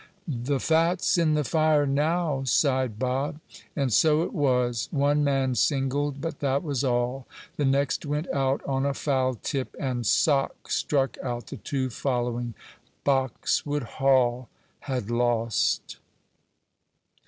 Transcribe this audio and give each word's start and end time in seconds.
"The 0.27 0.59
fat's 0.59 1.19
in 1.19 1.35
the 1.35 1.43
fire 1.43 1.85
now," 1.85 2.41
sighed 2.43 2.97
Bob. 2.97 3.39
And 3.75 3.93
so 3.93 4.23
it 4.23 4.33
was. 4.33 4.87
One 4.89 5.23
man 5.23 5.53
singled, 5.53 6.19
but 6.21 6.39
that 6.39 6.63
was 6.63 6.83
all. 6.83 7.27
The 7.57 7.65
next 7.65 8.03
went 8.03 8.27
out 8.33 8.65
on 8.65 8.83
a 8.83 8.95
foul 8.95 9.35
tip, 9.35 9.75
and 9.79 10.03
"Sock" 10.03 10.71
struck 10.71 11.19
out 11.21 11.45
the 11.45 11.57
two 11.57 11.91
following. 11.91 12.55
Boxwood 13.03 13.83
Hall 13.99 14.49
had 14.79 15.11
lost. 15.11 15.97